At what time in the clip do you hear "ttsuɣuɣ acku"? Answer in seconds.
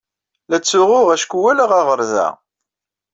0.59-1.37